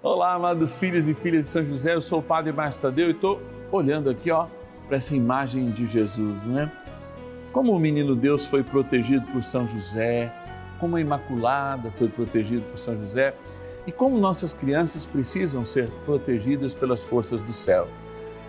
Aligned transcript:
Olá, 0.00 0.34
amados 0.34 0.78
filhos 0.78 1.08
e 1.08 1.14
filhas 1.14 1.46
de 1.46 1.50
São 1.50 1.64
José, 1.64 1.92
eu 1.92 2.00
sou 2.00 2.20
o 2.20 2.22
Padre 2.22 2.52
Márcio 2.52 2.82
Tadeu 2.82 3.08
e 3.08 3.10
estou 3.10 3.42
olhando 3.72 4.08
aqui, 4.08 4.30
ó, 4.30 4.46
para 4.86 4.96
essa 4.96 5.16
imagem 5.16 5.72
de 5.72 5.86
Jesus, 5.86 6.44
né? 6.44 6.70
Como 7.52 7.72
o 7.72 7.80
menino 7.80 8.14
Deus 8.14 8.46
foi 8.46 8.62
protegido 8.62 9.26
por 9.32 9.42
São 9.42 9.66
José, 9.66 10.32
como 10.78 10.94
a 10.94 11.00
Imaculada 11.00 11.90
foi 11.90 12.06
protegida 12.06 12.64
por 12.70 12.78
São 12.78 12.96
José 13.00 13.34
e 13.88 13.90
como 13.90 14.16
nossas 14.18 14.54
crianças 14.54 15.04
precisam 15.04 15.64
ser 15.64 15.90
protegidas 16.04 16.76
pelas 16.76 17.02
forças 17.02 17.42
do 17.42 17.52
céu. 17.52 17.88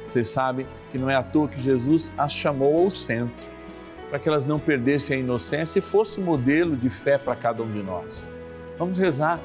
Vocês 0.08 0.30
sabem 0.30 0.68
que 0.92 1.00
não 1.00 1.10
é 1.10 1.16
à 1.16 1.24
toa 1.24 1.48
que 1.48 1.60
Jesus 1.60 2.12
as 2.16 2.32
chamou 2.32 2.84
ao 2.84 2.92
centro, 2.92 3.48
para 4.12 4.20
que 4.20 4.30
elas 4.30 4.46
não 4.46 4.60
perdessem 4.60 5.18
a 5.18 5.20
inocência 5.20 5.80
e 5.80 5.82
fosse 5.82 6.20
modelo 6.20 6.78
de 6.78 6.92
fé 6.92 7.18
para 7.18 7.36
cada 7.36 7.64
um 7.64 7.72
de 7.72 7.82
nós. 7.82 8.30
Vamos 8.78 9.00
rezar 9.00 9.40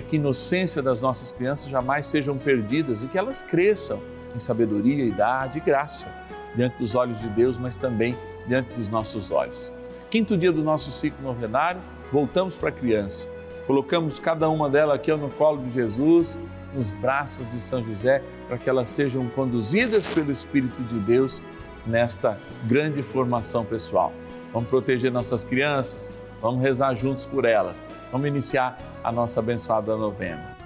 que 0.00 0.16
a 0.16 0.16
inocência 0.16 0.82
das 0.82 1.00
nossas 1.00 1.32
crianças 1.32 1.68
jamais 1.68 2.06
sejam 2.06 2.38
perdidas 2.38 3.02
e 3.02 3.08
que 3.08 3.18
elas 3.18 3.42
cresçam 3.42 4.00
em 4.34 4.40
sabedoria, 4.40 5.04
idade 5.04 5.58
e 5.58 5.60
graça 5.60 6.08
diante 6.54 6.78
dos 6.78 6.94
olhos 6.94 7.20
de 7.20 7.28
Deus, 7.28 7.58
mas 7.58 7.76
também 7.76 8.16
diante 8.46 8.72
dos 8.74 8.88
nossos 8.88 9.30
olhos. 9.30 9.70
Quinto 10.10 10.36
dia 10.36 10.52
do 10.52 10.62
nosso 10.62 10.92
ciclo 10.92 11.22
novenário, 11.22 11.80
voltamos 12.10 12.56
para 12.56 12.68
a 12.68 12.72
criança. 12.72 13.28
Colocamos 13.66 14.18
cada 14.18 14.48
uma 14.48 14.68
delas 14.68 14.96
aqui 14.96 15.12
no 15.12 15.30
colo 15.30 15.62
de 15.62 15.70
Jesus, 15.70 16.38
nos 16.74 16.90
braços 16.90 17.50
de 17.50 17.60
São 17.60 17.82
José, 17.84 18.22
para 18.48 18.58
que 18.58 18.68
elas 18.68 18.90
sejam 18.90 19.26
conduzidas 19.28 20.06
pelo 20.08 20.32
Espírito 20.32 20.82
de 20.82 20.98
Deus 21.00 21.42
nesta 21.86 22.38
grande 22.64 23.02
formação 23.02 23.64
pessoal. 23.64 24.12
Vamos 24.52 24.68
proteger 24.68 25.10
nossas 25.10 25.44
crianças, 25.44 26.12
vamos 26.42 26.60
rezar 26.60 26.94
juntos 26.94 27.24
por 27.24 27.44
elas. 27.44 27.82
Vamos 28.10 28.26
iniciar 28.26 28.76
a 29.02 29.12
nossa 29.12 29.40
abençoada 29.40 29.96
novena. 29.96 30.56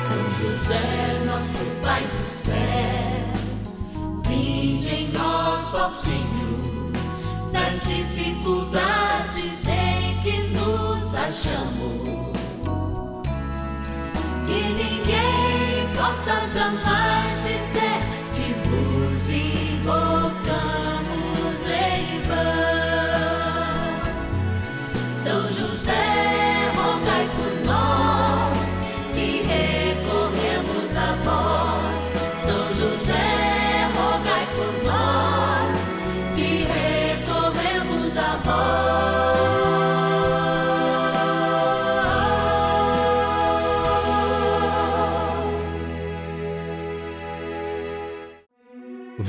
São 0.00 0.30
José, 0.38 1.24
nosso 1.26 1.64
Pai 1.82 2.02
do 2.02 2.30
céu, 2.30 2.54
vinde 4.24 4.88
em 4.88 5.12
nós, 5.12 5.74
ó 5.74 5.90
Senhor, 5.90 6.92
nas 7.52 7.82
dificuldades 7.82 9.66
em 9.66 10.20
que 10.22 10.42
nos 10.54 11.14
achamos. 11.14 12.30
Que 14.46 14.62
ninguém 14.72 15.96
possa 15.96 16.46
jamais 16.46 17.42
dizer 17.42 18.09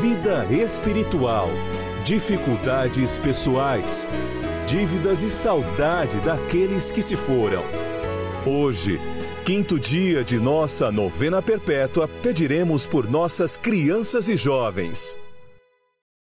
vida 0.00 0.44
espiritual, 0.46 1.48
dificuldades 2.04 3.18
pessoais, 3.18 4.06
dívidas 4.66 5.22
e 5.22 5.30
saudade 5.30 6.18
daqueles 6.20 6.90
que 6.90 7.00
se 7.00 7.16
foram. 7.16 7.62
Hoje, 8.44 8.98
quinto 9.44 9.78
dia 9.78 10.24
de 10.24 10.38
nossa 10.38 10.90
novena 10.90 11.40
perpétua, 11.40 12.08
pediremos 12.08 12.86
por 12.86 13.08
nossas 13.08 13.56
crianças 13.56 14.28
e 14.28 14.36
jovens. 14.36 15.16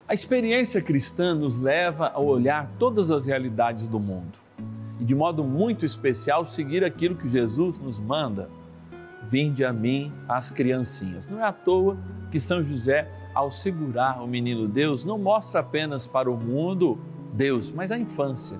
A 0.08 0.14
experiência 0.14 0.80
cristã 0.80 1.34
nos 1.34 1.58
leva 1.58 2.08
a 2.14 2.20
olhar 2.20 2.70
todas 2.78 3.10
as 3.10 3.26
realidades 3.26 3.88
do 3.88 3.98
mundo 3.98 4.38
e, 5.00 5.04
de 5.04 5.14
modo 5.14 5.42
muito 5.42 5.84
especial, 5.84 6.46
seguir 6.46 6.84
aquilo 6.84 7.16
que 7.16 7.28
Jesus 7.28 7.78
nos 7.78 7.98
manda. 7.98 8.48
Vinde 9.28 9.64
a 9.64 9.72
mim 9.72 10.12
as 10.28 10.50
criancinhas. 10.52 11.26
Não 11.26 11.40
é 11.40 11.42
à 11.42 11.52
toa 11.52 11.98
que 12.30 12.38
São 12.38 12.62
José, 12.62 13.10
ao 13.36 13.50
segurar 13.50 14.22
o 14.22 14.26
menino 14.26 14.66
Deus, 14.66 15.04
não 15.04 15.18
mostra 15.18 15.60
apenas 15.60 16.06
para 16.06 16.30
o 16.30 16.36
mundo 16.38 16.98
Deus, 17.34 17.70
mas 17.70 17.92
a 17.92 17.98
infância. 17.98 18.58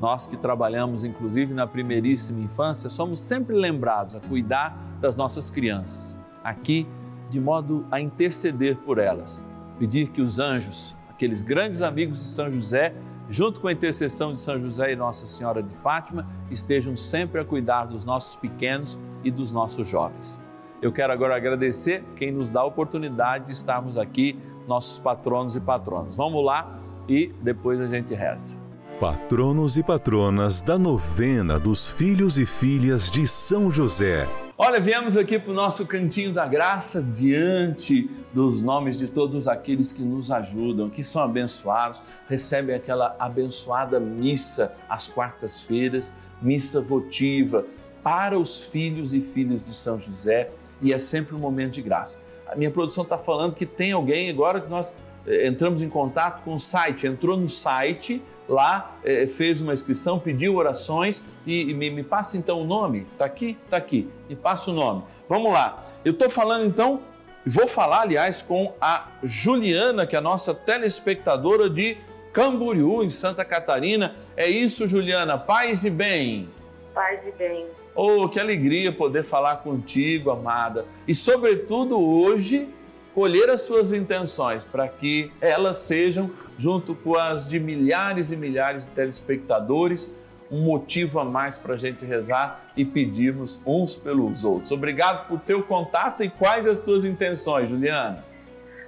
Nós 0.00 0.26
que 0.26 0.36
trabalhamos, 0.36 1.04
inclusive, 1.04 1.52
na 1.52 1.66
primeiríssima 1.66 2.40
infância, 2.40 2.88
somos 2.88 3.20
sempre 3.20 3.54
lembrados 3.54 4.16
a 4.16 4.20
cuidar 4.20 4.74
das 4.98 5.14
nossas 5.14 5.50
crianças. 5.50 6.18
Aqui, 6.42 6.88
de 7.28 7.38
modo 7.38 7.84
a 7.90 8.00
interceder 8.00 8.76
por 8.78 8.96
elas 8.96 9.44
pedir 9.78 10.08
que 10.08 10.20
os 10.20 10.38
anjos, 10.38 10.96
aqueles 11.08 11.42
grandes 11.42 11.82
amigos 11.82 12.18
de 12.18 12.24
São 12.24 12.50
José, 12.50 12.94
junto 13.28 13.60
com 13.60 13.68
a 13.68 13.72
intercessão 13.72 14.32
de 14.32 14.40
São 14.40 14.58
José 14.58 14.92
e 14.92 14.96
Nossa 14.96 15.26
Senhora 15.26 15.62
de 15.62 15.74
Fátima, 15.76 16.26
estejam 16.50 16.96
sempre 16.96 17.40
a 17.40 17.44
cuidar 17.44 17.84
dos 17.84 18.04
nossos 18.04 18.36
pequenos 18.36 18.98
e 19.22 19.30
dos 19.30 19.50
nossos 19.50 19.86
jovens. 19.86 20.40
Eu 20.80 20.92
quero 20.92 21.12
agora 21.12 21.34
agradecer 21.34 22.04
quem 22.14 22.30
nos 22.30 22.50
dá 22.50 22.60
a 22.60 22.64
oportunidade 22.64 23.46
de 23.46 23.52
estarmos 23.52 23.98
aqui, 23.98 24.38
nossos 24.68 25.00
patronos 25.00 25.56
e 25.56 25.60
patronas. 25.60 26.16
Vamos 26.16 26.44
lá 26.44 26.78
e 27.08 27.32
depois 27.42 27.80
a 27.80 27.86
gente 27.88 28.14
reza. 28.14 28.56
Patronos 29.00 29.76
e 29.76 29.82
patronas 29.82 30.62
da 30.62 30.78
novena 30.78 31.58
dos 31.58 31.88
filhos 31.88 32.38
e 32.38 32.46
filhas 32.46 33.10
de 33.10 33.26
São 33.26 33.72
José. 33.72 34.28
Olha, 34.56 34.80
viemos 34.80 35.16
aqui 35.16 35.36
para 35.36 35.50
o 35.50 35.54
nosso 35.54 35.84
cantinho 35.84 36.32
da 36.32 36.46
graça 36.46 37.02
diante 37.02 38.08
dos 38.32 38.62
nomes 38.62 38.96
de 38.96 39.08
todos 39.08 39.48
aqueles 39.48 39.92
que 39.92 40.02
nos 40.02 40.30
ajudam, 40.30 40.88
que 40.88 41.02
são 41.02 41.22
abençoados, 41.22 42.04
recebem 42.28 42.76
aquela 42.76 43.16
abençoada 43.18 43.98
missa 43.98 44.72
às 44.88 45.08
quartas-feiras, 45.08 46.14
missa 46.40 46.80
votiva 46.80 47.64
para 48.00 48.38
os 48.38 48.62
filhos 48.62 49.12
e 49.12 49.20
filhas 49.20 49.62
de 49.62 49.74
São 49.74 49.98
José 49.98 50.50
e 50.80 50.92
é 50.92 50.98
sempre 50.98 51.34
um 51.34 51.38
momento 51.38 51.74
de 51.74 51.82
graça. 51.82 52.20
A 52.46 52.56
minha 52.56 52.70
produção 52.70 53.04
está 53.04 53.18
falando 53.18 53.54
que 53.54 53.66
tem 53.66 53.92
alguém 53.92 54.30
agora 54.30 54.60
que 54.60 54.70
nós 54.70 54.92
entramos 55.26 55.82
em 55.82 55.88
contato 55.88 56.42
com 56.42 56.54
o 56.54 56.60
site, 56.60 57.06
entrou 57.06 57.36
no 57.36 57.48
site, 57.48 58.22
lá 58.48 58.96
eh, 59.04 59.26
fez 59.26 59.60
uma 59.60 59.72
inscrição, 59.72 60.18
pediu 60.18 60.56
orações 60.56 61.22
e, 61.46 61.70
e 61.70 61.74
me, 61.74 61.90
me, 61.90 62.02
passa 62.02 62.36
então 62.36 62.62
o 62.62 62.64
nome. 62.64 63.06
Está 63.12 63.26
aqui? 63.26 63.58
Está 63.64 63.76
aqui. 63.76 64.10
Me 64.28 64.34
passa 64.34 64.70
o 64.70 64.74
nome. 64.74 65.04
Vamos 65.28 65.52
lá. 65.52 65.84
Eu 66.04 66.12
estou 66.12 66.30
falando 66.30 66.64
então, 66.64 67.02
vou 67.44 67.66
falar 67.66 68.02
aliás 68.02 68.40
com 68.40 68.72
a 68.80 69.08
Juliana, 69.22 70.06
que 70.06 70.16
é 70.16 70.18
a 70.18 70.22
nossa 70.22 70.54
telespectadora 70.54 71.68
de 71.68 71.98
Camboriú, 72.32 73.02
em 73.02 73.10
Santa 73.10 73.44
Catarina. 73.44 74.16
É 74.36 74.48
isso, 74.48 74.86
Juliana. 74.88 75.36
Paz 75.36 75.84
e 75.84 75.90
bem. 75.90 76.48
Paz 76.94 77.20
e 77.26 77.32
bem. 77.32 77.66
Oh, 78.00 78.28
que 78.28 78.38
alegria 78.38 78.92
poder 78.92 79.24
falar 79.24 79.56
contigo, 79.56 80.30
amada. 80.30 80.86
E 81.08 81.12
sobretudo 81.12 82.00
hoje 82.00 82.72
colher 83.12 83.50
as 83.50 83.62
suas 83.62 83.92
intenções 83.92 84.62
para 84.62 84.86
que 84.86 85.32
elas 85.40 85.78
sejam, 85.78 86.30
junto 86.56 86.94
com 86.94 87.16
as 87.16 87.48
de 87.48 87.58
milhares 87.58 88.30
e 88.30 88.36
milhares 88.36 88.84
de 88.84 88.92
telespectadores, 88.92 90.16
um 90.48 90.60
motivo 90.60 91.18
a 91.18 91.24
mais 91.24 91.58
para 91.58 91.74
a 91.74 91.76
gente 91.76 92.04
rezar 92.04 92.70
e 92.76 92.84
pedirmos 92.84 93.60
uns 93.66 93.96
pelos 93.96 94.44
outros. 94.44 94.70
Obrigado 94.70 95.26
por 95.26 95.40
teu 95.40 95.60
contato 95.64 96.22
e 96.22 96.30
quais 96.30 96.68
as 96.68 96.78
tuas 96.78 97.04
intenções, 97.04 97.68
Juliana? 97.68 98.24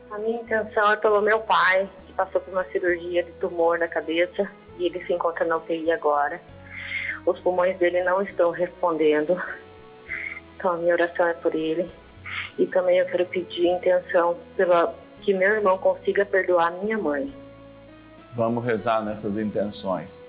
A 0.08 0.18
minha 0.18 0.40
intenção 0.40 0.92
é 0.92 0.96
pelo 0.96 1.20
meu 1.20 1.40
pai, 1.40 1.90
que 2.06 2.12
passou 2.12 2.40
por 2.40 2.52
uma 2.52 2.62
cirurgia 2.62 3.24
de 3.24 3.32
tumor 3.32 3.76
na 3.76 3.88
cabeça 3.88 4.48
e 4.78 4.86
ele 4.86 5.04
se 5.04 5.12
encontra 5.12 5.44
na 5.44 5.56
UTI 5.56 5.90
agora. 5.90 6.40
Os 7.26 7.38
pulmões 7.40 7.76
dele 7.78 8.02
não 8.02 8.22
estão 8.22 8.50
respondendo, 8.50 9.40
então 10.56 10.72
a 10.72 10.76
minha 10.76 10.94
oração 10.94 11.26
é 11.26 11.34
por 11.34 11.54
ele. 11.54 11.90
E 12.58 12.66
também 12.66 12.98
eu 12.98 13.06
quero 13.06 13.26
pedir 13.26 13.66
intenção 13.66 14.36
pela 14.56 14.94
que 15.22 15.34
meu 15.34 15.54
irmão 15.54 15.76
consiga 15.78 16.24
perdoar 16.24 16.72
minha 16.82 16.98
mãe. 16.98 17.32
Vamos 18.34 18.64
rezar 18.64 19.04
nessas 19.04 19.36
intenções 19.36 20.22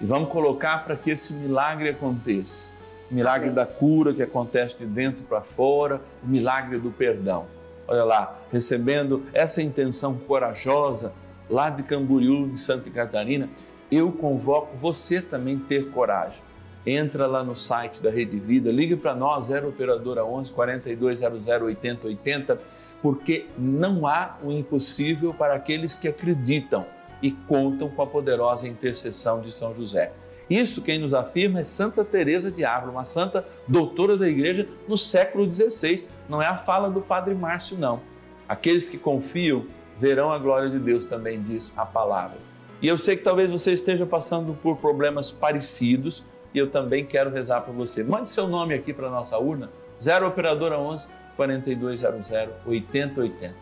e 0.00 0.06
vamos 0.06 0.30
colocar 0.30 0.84
para 0.84 0.96
que 0.96 1.10
esse 1.10 1.32
milagre 1.32 1.90
aconteça. 1.90 2.72
o 3.10 3.14
milagre 3.14 3.50
da 3.50 3.66
cura 3.66 4.14
que 4.14 4.22
acontece 4.22 4.76
de 4.78 4.86
dentro 4.86 5.22
para 5.24 5.42
fora, 5.42 6.00
o 6.22 6.26
milagre 6.26 6.78
do 6.78 6.90
perdão. 6.90 7.46
Olha 7.86 8.04
lá, 8.04 8.38
recebendo 8.50 9.22
essa 9.34 9.60
intenção 9.60 10.16
corajosa 10.16 11.12
lá 11.48 11.68
de 11.68 11.82
Camboriú, 11.82 12.46
em 12.46 12.56
Santa 12.56 12.88
Catarina, 12.88 13.50
eu 13.92 14.10
convoco 14.10 14.74
você 14.74 15.20
também 15.20 15.58
ter 15.58 15.90
coragem. 15.90 16.42
Entra 16.86 17.26
lá 17.26 17.44
no 17.44 17.54
site 17.54 18.02
da 18.02 18.10
Rede 18.10 18.38
Vida, 18.38 18.72
ligue 18.72 18.96
para 18.96 19.14
nós, 19.14 19.44
0 19.44 19.68
operadora 19.68 20.24
11 20.24 20.50
4200 20.50 21.46
8080, 21.46 22.58
porque 23.02 23.46
não 23.58 24.06
há 24.06 24.38
o 24.42 24.50
impossível 24.50 25.34
para 25.34 25.54
aqueles 25.54 25.94
que 25.96 26.08
acreditam 26.08 26.86
e 27.22 27.30
contam 27.30 27.88
com 27.90 28.02
a 28.02 28.06
poderosa 28.06 28.66
intercessão 28.66 29.40
de 29.42 29.52
São 29.52 29.74
José. 29.74 30.12
Isso 30.48 30.82
quem 30.82 30.98
nos 30.98 31.14
afirma 31.14 31.60
é 31.60 31.64
Santa 31.64 32.04
Teresa 32.04 32.50
de 32.50 32.64
Ávila, 32.64 32.92
uma 32.92 33.04
santa 33.04 33.46
doutora 33.68 34.16
da 34.16 34.28
igreja 34.28 34.66
no 34.88 34.96
século 34.96 35.50
XVI. 35.50 36.08
Não 36.28 36.42
é 36.42 36.46
a 36.46 36.56
fala 36.56 36.90
do 36.90 37.00
Padre 37.00 37.34
Márcio, 37.34 37.78
não. 37.78 38.00
Aqueles 38.48 38.88
que 38.88 38.98
confiam 38.98 39.66
verão 39.98 40.32
a 40.32 40.38
glória 40.38 40.68
de 40.68 40.78
Deus, 40.78 41.04
também 41.04 41.40
diz 41.40 41.76
a 41.78 41.86
palavra. 41.86 42.38
E 42.82 42.88
eu 42.88 42.98
sei 42.98 43.16
que 43.16 43.22
talvez 43.22 43.48
você 43.48 43.72
esteja 43.72 44.04
passando 44.04 44.54
por 44.60 44.76
problemas 44.76 45.30
parecidos 45.30 46.24
e 46.52 46.58
eu 46.58 46.68
também 46.68 47.06
quero 47.06 47.30
rezar 47.30 47.60
para 47.60 47.72
você. 47.72 48.02
Mande 48.02 48.28
seu 48.28 48.48
nome 48.48 48.74
aqui 48.74 48.92
para 48.92 49.06
a 49.06 49.10
nossa 49.10 49.38
urna, 49.38 49.70
0 50.00 50.26
Operadora 50.26 50.76
11 50.80 51.08
4200 51.36 52.30
8080. 52.66 53.54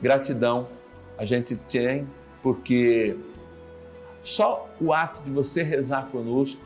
Gratidão 0.00 0.66
a 1.18 1.26
gente 1.26 1.56
tem 1.68 2.08
porque 2.42 3.14
só 4.22 4.66
o 4.80 4.94
ato 4.94 5.20
de 5.22 5.30
você 5.30 5.62
rezar 5.62 6.08
conosco 6.10 6.62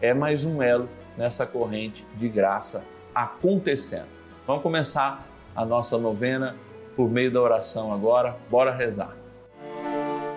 é 0.00 0.14
mais 0.14 0.44
um 0.44 0.62
elo 0.62 0.88
nessa 1.18 1.44
corrente 1.44 2.06
de 2.14 2.28
graça 2.28 2.84
acontecendo. 3.12 4.06
Vamos 4.46 4.62
começar 4.62 5.26
a 5.56 5.64
nossa 5.64 5.98
novena 5.98 6.54
por 6.94 7.10
meio 7.10 7.32
da 7.32 7.40
oração 7.40 7.92
agora. 7.92 8.36
Bora 8.48 8.72
rezar. 8.72 9.23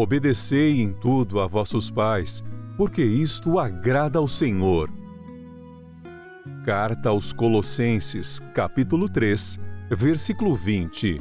obedecei 0.00 0.80
em 0.80 0.94
tudo 0.94 1.40
a 1.40 1.46
vossos 1.46 1.90
pais, 1.90 2.42
porque 2.74 3.02
isto 3.02 3.58
agrada 3.58 4.18
ao 4.18 4.26
Senhor. 4.26 4.90
Carta 6.64 7.10
aos 7.10 7.34
Colossenses, 7.34 8.40
capítulo 8.54 9.10
3, 9.10 9.58
versículo 9.90 10.56
20. 10.56 11.20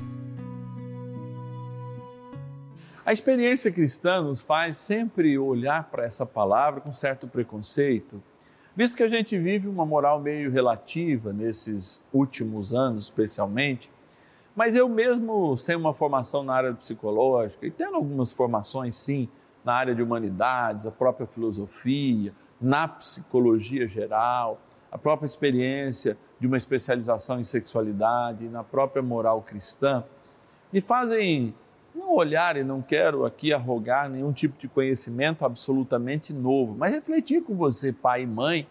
A 3.06 3.12
experiência 3.12 3.70
cristã 3.70 4.22
nos 4.22 4.40
faz 4.40 4.78
sempre 4.78 5.38
olhar 5.38 5.90
para 5.90 6.06
essa 6.06 6.26
palavra 6.26 6.80
com 6.80 6.94
certo 6.94 7.28
preconceito, 7.28 8.24
visto 8.78 8.96
que 8.96 9.04
a 9.04 9.10
gente 9.10 9.38
vive 9.38 9.68
uma 9.68 9.86
moral 9.86 10.22
meio 10.22 10.50
relativa 10.50 11.34
nesses 11.34 12.02
últimos 12.14 12.74
anos, 12.74 13.04
especialmente. 13.04 13.90
Mas 14.60 14.76
eu 14.76 14.90
mesmo, 14.90 15.58
sem 15.58 15.74
uma 15.74 15.94
formação 15.94 16.44
na 16.44 16.54
área 16.54 16.74
psicológica 16.74 17.66
e 17.66 17.72
tendo 17.72 17.96
algumas 17.96 18.30
formações, 18.30 18.94
sim, 18.98 19.30
na 19.64 19.74
área 19.74 19.96
de 19.96 20.04
humanidades, 20.04 20.86
a 20.86 20.92
própria 20.92 21.26
filosofia, 21.26 22.34
na 22.60 22.86
psicologia 22.86 23.88
geral, 23.88 24.60
a 24.92 24.98
própria 24.98 25.26
experiência 25.26 26.18
de 26.42 26.46
uma 26.46 26.58
especialização 26.58 27.40
em 27.40 27.44
sexualidade, 27.46 28.50
na 28.50 28.62
própria 28.62 29.02
moral 29.02 29.42
cristã, 29.42 30.04
me 30.74 30.82
fazem 30.82 31.56
não 31.96 32.14
olhar 32.14 32.58
e 32.58 32.64
não 32.64 32.82
quero 32.82 33.26
aqui 33.26 33.54
arrogar 33.54 34.10
nenhum 34.10 34.34
tipo 34.34 34.60
de 34.60 34.68
conhecimento 34.68 35.46
absolutamente 35.46 36.34
novo, 36.34 36.76
mas 36.78 36.94
refletir 36.94 37.42
com 37.44 37.56
você, 37.56 37.94
pai 37.94 38.24
e 38.24 38.28
mãe, 38.28 38.68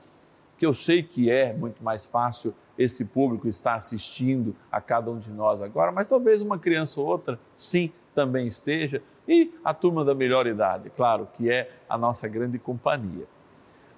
que 0.59 0.66
eu 0.66 0.75
sei 0.75 1.02
que 1.02 1.30
é 1.30 1.54
muito 1.54 1.83
mais 1.83 2.04
fácil 2.04 2.54
esse 2.79 3.05
público 3.05 3.49
estar 3.49 3.75
assistindo 3.75 4.55
a 4.71 4.81
cada 4.81 5.11
um 5.11 5.19
de 5.19 5.31
nós 5.31 5.61
agora, 5.61 5.91
mas 5.91 6.07
talvez 6.07 6.41
uma 6.41 6.59
criança 6.59 7.01
ou 7.01 7.07
outra, 7.07 7.39
sim, 7.55 7.93
também 8.15 8.47
esteja, 8.47 9.03
e 9.27 9.53
a 9.65 9.75
turma 9.75 10.05
da 10.05 10.15
melhor 10.15 10.47
idade, 10.47 10.91
claro, 10.91 11.29
que 11.35 11.51
é 11.51 11.71
a 11.89 11.99
nossa 11.99 12.29
grande 12.29 12.59
companhia. 12.59 13.27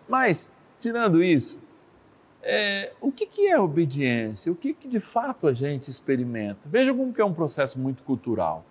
Mas, 0.08 0.50
tirando 0.80 1.22
isso, 1.22 1.62
é, 2.42 2.92
o 3.00 3.12
que, 3.12 3.26
que 3.26 3.46
é 3.46 3.60
obediência? 3.60 4.50
O 4.50 4.56
que, 4.56 4.72
que 4.72 4.88
de 4.88 4.98
fato 4.98 5.46
a 5.46 5.52
gente 5.52 5.88
experimenta? 5.88 6.60
Veja 6.64 6.92
como 6.92 7.12
que 7.12 7.20
é 7.20 7.24
um 7.24 7.34
processo 7.34 7.78
muito 7.78 8.02
cultural. 8.02 8.64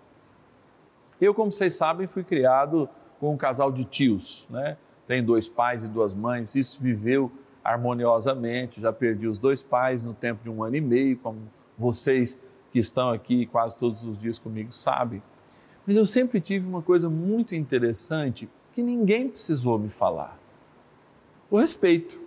Eu, 1.20 1.32
como 1.32 1.50
vocês 1.50 1.74
sabem, 1.74 2.06
fui 2.06 2.24
criado 2.24 2.88
com 3.20 3.32
um 3.32 3.36
casal 3.36 3.70
de 3.70 3.84
tios, 3.84 4.46
né? 4.50 4.76
Tem 5.06 5.22
dois 5.22 5.48
pais 5.48 5.84
e 5.84 5.88
duas 5.88 6.14
mães, 6.14 6.54
isso 6.54 6.80
viveu 6.80 7.30
harmoniosamente, 7.62 8.80
já 8.80 8.92
perdi 8.92 9.26
os 9.26 9.38
dois 9.38 9.62
pais 9.62 10.02
no 10.02 10.14
tempo 10.14 10.42
de 10.42 10.50
um 10.50 10.62
ano 10.62 10.76
e 10.76 10.80
meio, 10.80 11.16
como 11.18 11.38
vocês 11.78 12.40
que 12.70 12.78
estão 12.78 13.10
aqui 13.10 13.46
quase 13.46 13.76
todos 13.76 14.04
os 14.04 14.18
dias 14.18 14.38
comigo 14.38 14.72
sabem. 14.72 15.22
Mas 15.86 15.96
eu 15.96 16.06
sempre 16.06 16.40
tive 16.40 16.66
uma 16.66 16.82
coisa 16.82 17.10
muito 17.10 17.54
interessante 17.54 18.48
que 18.72 18.82
ninguém 18.82 19.28
precisou 19.28 19.78
me 19.78 19.88
falar: 19.88 20.38
o 21.50 21.58
respeito. 21.58 22.20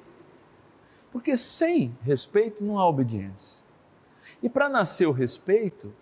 Porque 1.12 1.38
sem 1.38 1.96
respeito 2.02 2.64
não 2.64 2.80
há 2.80 2.90
obediência. 2.90 3.64
E 4.42 4.50
para 4.50 4.68
nascer 4.68 5.06
o 5.06 5.12
respeito, 5.12 5.94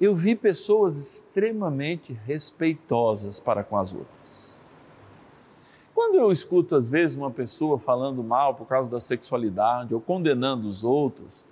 eu 0.00 0.14
vi 0.14 0.34
pessoas 0.34 0.98
extremamente 0.98 2.12
respeitosas 2.26 3.38
para 3.38 3.62
com 3.62 3.78
as 3.78 3.94
outras. 3.94 4.55
Quando 5.96 6.16
eu 6.16 6.30
escuto, 6.30 6.76
às 6.76 6.86
vezes, 6.86 7.16
uma 7.16 7.30
pessoa 7.30 7.78
falando 7.78 8.22
mal 8.22 8.54
por 8.54 8.66
causa 8.66 8.90
da 8.90 9.00
sexualidade 9.00 9.94
ou 9.94 10.00
condenando 10.00 10.68
os 10.68 10.84
outros, 10.84 11.42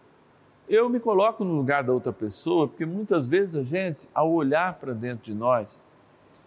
eu 0.68 0.86
me 0.90 1.00
coloco 1.00 1.42
no 1.42 1.54
lugar 1.54 1.82
da 1.82 1.94
outra 1.94 2.12
pessoa, 2.12 2.68
porque 2.68 2.84
muitas 2.84 3.26
vezes 3.26 3.56
a 3.56 3.62
gente, 3.62 4.06
ao 4.12 4.30
olhar 4.30 4.74
para 4.74 4.92
dentro 4.92 5.24
de 5.24 5.34
nós, 5.34 5.82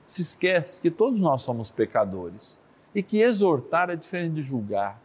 se 0.05 0.21
esquece 0.21 0.79
que 0.79 0.91
todos 0.91 1.19
nós 1.19 1.41
somos 1.41 1.71
pecadores 1.71 2.61
e 2.93 3.01
que 3.01 3.19
exortar 3.19 3.89
é 3.89 3.95
diferente 3.95 4.35
de 4.35 4.41
julgar. 4.43 5.01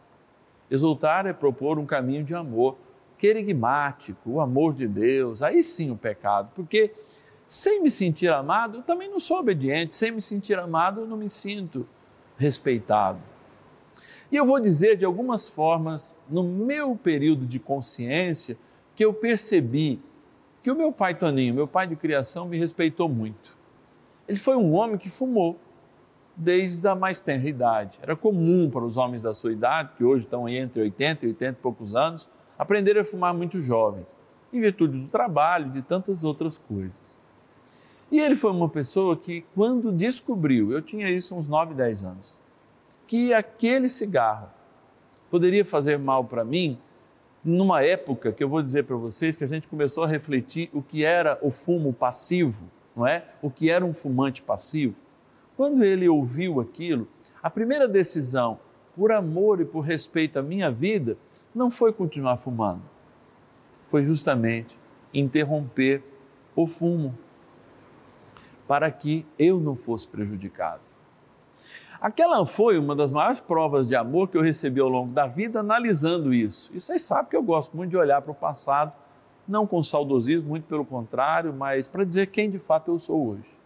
Exortar 0.69 1.25
é 1.25 1.33
propor 1.33 1.79
um 1.79 1.87
caminho 1.87 2.23
de 2.23 2.35
amor, 2.35 2.75
querigmático, 3.17 4.33
o 4.33 4.39
amor 4.39 4.71
de 4.75 4.87
Deus, 4.87 5.41
aí 5.41 5.63
sim 5.63 5.89
o 5.89 5.97
pecado, 5.97 6.51
porque 6.53 6.93
sem 7.47 7.81
me 7.81 7.89
sentir 7.89 8.27
amado, 8.27 8.77
eu 8.77 8.83
também 8.83 9.09
não 9.09 9.19
sou 9.19 9.39
obediente, 9.39 9.95
sem 9.95 10.11
me 10.11 10.21
sentir 10.21 10.59
amado, 10.59 11.01
eu 11.01 11.07
não 11.07 11.17
me 11.17 11.27
sinto 11.27 11.87
respeitado. 12.37 13.19
E 14.31 14.35
eu 14.35 14.45
vou 14.45 14.59
dizer 14.59 14.97
de 14.97 15.05
algumas 15.05 15.47
formas, 15.47 16.17
no 16.29 16.43
meu 16.43 16.95
período 16.95 17.45
de 17.45 17.59
consciência, 17.59 18.57
que 18.95 19.05
eu 19.05 19.13
percebi 19.13 20.01
que 20.63 20.71
o 20.71 20.75
meu 20.75 20.91
pai 20.91 21.13
Toninho, 21.13 21.53
meu 21.53 21.67
pai 21.67 21.85
de 21.85 21.95
criação, 21.95 22.47
me 22.47 22.57
respeitou 22.57 23.07
muito. 23.07 23.57
Ele 24.27 24.39
foi 24.39 24.55
um 24.55 24.73
homem 24.73 24.97
que 24.97 25.09
fumou 25.09 25.59
desde 26.35 26.87
a 26.87 26.95
mais 26.95 27.19
tenra 27.19 27.47
idade. 27.47 27.99
Era 28.01 28.15
comum 28.15 28.69
para 28.69 28.83
os 28.83 28.97
homens 28.97 29.21
da 29.21 29.33
sua 29.33 29.51
idade, 29.51 29.91
que 29.97 30.03
hoje 30.03 30.25
estão 30.25 30.47
entre 30.49 30.81
80 30.81 31.25
e 31.25 31.29
80 31.29 31.59
e 31.59 31.61
poucos 31.61 31.95
anos, 31.95 32.27
aprender 32.57 32.97
a 32.97 33.03
fumar 33.03 33.33
muito 33.33 33.59
jovens, 33.61 34.17
em 34.51 34.59
virtude 34.59 34.97
do 34.97 35.07
trabalho 35.07 35.67
e 35.67 35.71
de 35.71 35.81
tantas 35.81 36.23
outras 36.23 36.57
coisas. 36.57 37.17
E 38.13 38.19
ele 38.19 38.35
foi 38.35 38.51
uma 38.51 38.69
pessoa 38.69 39.17
que, 39.17 39.43
quando 39.55 39.91
descobriu, 39.91 40.71
eu 40.71 40.83
tinha 40.83 41.09
isso 41.09 41.35
uns 41.35 41.47
9, 41.47 41.73
10 41.73 42.03
anos, 42.03 42.37
que 43.07 43.33
aquele 43.33 43.89
cigarro 43.89 44.49
poderia 45.31 45.65
fazer 45.65 45.97
mal 45.97 46.23
para 46.23 46.43
mim, 46.43 46.77
numa 47.43 47.81
época 47.81 48.31
que 48.31 48.43
eu 48.43 48.47
vou 48.47 48.61
dizer 48.61 48.83
para 48.83 48.95
vocês 48.95 49.35
que 49.35 49.43
a 49.43 49.47
gente 49.47 49.67
começou 49.67 50.03
a 50.03 50.07
refletir 50.07 50.69
o 50.71 50.79
que 50.79 51.03
era 51.03 51.39
o 51.41 51.49
fumo 51.49 51.91
passivo, 51.91 52.65
não 52.95 53.07
é? 53.07 53.25
O 53.41 53.49
que 53.49 53.71
era 53.71 53.83
um 53.83 53.95
fumante 53.95 54.43
passivo. 54.43 54.93
Quando 55.57 55.83
ele 55.83 56.07
ouviu 56.07 56.61
aquilo, 56.61 57.07
a 57.41 57.49
primeira 57.49 57.87
decisão, 57.87 58.59
por 58.95 59.11
amor 59.11 59.59
e 59.59 59.65
por 59.65 59.81
respeito 59.81 60.37
à 60.37 60.43
minha 60.43 60.69
vida, 60.69 61.17
não 61.53 61.71
foi 61.71 61.91
continuar 61.91 62.37
fumando. 62.37 62.83
Foi 63.87 64.05
justamente 64.05 64.77
interromper 65.11 66.03
o 66.55 66.67
fumo 66.67 67.17
para 68.73 68.89
que 68.89 69.23
eu 69.37 69.59
não 69.59 69.75
fosse 69.75 70.07
prejudicado. 70.07 70.81
Aquela 72.01 72.43
foi 72.43 72.79
uma 72.79 72.95
das 72.95 73.11
maiores 73.11 73.39
provas 73.39 73.87
de 73.87 73.95
amor 73.95 74.29
que 74.29 74.35
eu 74.35 74.41
recebi 74.41 74.81
ao 74.81 74.89
longo 74.89 75.13
da 75.13 75.27
vida 75.27 75.59
analisando 75.59 76.33
isso. 76.33 76.71
E 76.73 76.81
vocês 76.81 77.03
sabem 77.03 77.29
que 77.29 77.35
eu 77.35 77.43
gosto 77.43 77.77
muito 77.77 77.91
de 77.91 77.97
olhar 77.97 78.19
para 78.23 78.31
o 78.31 78.35
passado, 78.35 78.91
não 79.47 79.67
com 79.67 79.83
saudosismo, 79.83 80.49
muito 80.49 80.63
pelo 80.63 80.83
contrário, 80.83 81.53
mas 81.53 81.87
para 81.87 82.03
dizer 82.03 82.25
quem 82.31 82.49
de 82.49 82.57
fato 82.57 82.89
eu 82.89 82.97
sou 82.97 83.27
hoje. 83.27 83.59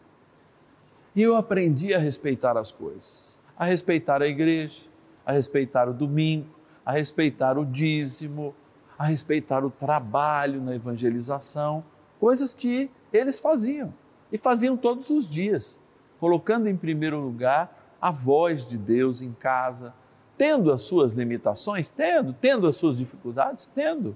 E 1.16 1.24
eu 1.24 1.38
aprendi 1.38 1.94
a 1.94 2.00
respeitar 2.00 2.58
as 2.58 2.70
coisas, 2.70 3.40
a 3.58 3.64
respeitar 3.64 4.22
a 4.22 4.28
igreja, 4.28 4.90
a 5.26 5.32
respeitar 5.32 5.88
o 5.88 5.94
domingo, 5.94 6.50
a 6.86 6.92
respeitar 6.92 7.58
o 7.58 7.64
dízimo, 7.64 8.54
a 9.00 9.06
respeitar 9.06 9.64
o 9.64 9.70
trabalho 9.70 10.62
na 10.62 10.76
evangelização, 10.76 11.82
coisas 12.20 12.54
que 12.54 12.92
eles 13.14 13.40
faziam 13.40 13.94
e 14.32 14.38
faziam 14.38 14.76
todos 14.76 15.10
os 15.10 15.30
dias, 15.30 15.80
colocando 16.20 16.68
em 16.68 16.76
primeiro 16.76 17.20
lugar 17.20 17.96
a 18.02 18.12
voz 18.12 18.66
de 18.66 18.78
Deus 18.78 19.22
em 19.22 19.32
casa, 19.32 19.94
tendo 20.38 20.72
as 20.72 20.84
suas 20.84 21.14
limitações, 21.14 21.90
tendo, 21.90 22.34
tendo 22.34 22.68
as 22.68 22.76
suas 22.76 22.98
dificuldades, 22.98 23.68
tendo, 23.68 24.16